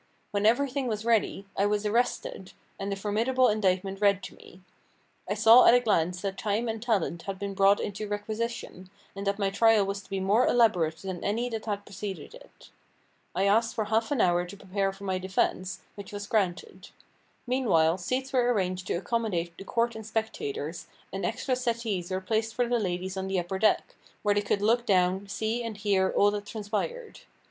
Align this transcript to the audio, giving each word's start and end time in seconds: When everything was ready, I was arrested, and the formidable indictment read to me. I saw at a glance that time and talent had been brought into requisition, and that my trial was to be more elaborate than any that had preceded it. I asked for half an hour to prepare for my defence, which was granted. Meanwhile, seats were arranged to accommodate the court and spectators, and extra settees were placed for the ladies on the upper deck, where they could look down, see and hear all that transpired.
When 0.31 0.47
everything 0.47 0.87
was 0.87 1.05
ready, 1.05 1.45
I 1.55 1.67
was 1.67 1.85
arrested, 1.85 2.53
and 2.79 2.91
the 2.91 2.95
formidable 2.95 3.47
indictment 3.49 4.01
read 4.01 4.23
to 4.23 4.33
me. 4.33 4.61
I 5.29 5.35
saw 5.35 5.67
at 5.67 5.75
a 5.75 5.79
glance 5.79 6.21
that 6.21 6.39
time 6.39 6.67
and 6.67 6.81
talent 6.81 7.21
had 7.27 7.37
been 7.37 7.53
brought 7.53 7.79
into 7.79 8.07
requisition, 8.07 8.89
and 9.15 9.27
that 9.27 9.37
my 9.37 9.51
trial 9.51 9.85
was 9.85 10.01
to 10.01 10.09
be 10.09 10.19
more 10.19 10.47
elaborate 10.47 10.97
than 11.03 11.23
any 11.23 11.49
that 11.49 11.67
had 11.67 11.85
preceded 11.85 12.33
it. 12.33 12.71
I 13.35 13.43
asked 13.45 13.75
for 13.75 13.85
half 13.85 14.09
an 14.09 14.21
hour 14.21 14.43
to 14.43 14.57
prepare 14.57 14.91
for 14.91 15.03
my 15.03 15.19
defence, 15.19 15.81
which 15.93 16.11
was 16.11 16.25
granted. 16.25 16.89
Meanwhile, 17.45 17.99
seats 17.99 18.33
were 18.33 18.51
arranged 18.51 18.87
to 18.87 18.95
accommodate 18.95 19.55
the 19.55 19.63
court 19.65 19.95
and 19.95 20.03
spectators, 20.03 20.87
and 21.13 21.23
extra 21.23 21.55
settees 21.55 22.09
were 22.09 22.21
placed 22.21 22.55
for 22.55 22.67
the 22.67 22.79
ladies 22.79 23.17
on 23.17 23.27
the 23.27 23.39
upper 23.39 23.59
deck, 23.59 23.93
where 24.23 24.33
they 24.33 24.41
could 24.41 24.63
look 24.63 24.87
down, 24.87 25.27
see 25.27 25.63
and 25.63 25.77
hear 25.77 26.09
all 26.09 26.31
that 26.31 26.47
transpired. 26.47 27.19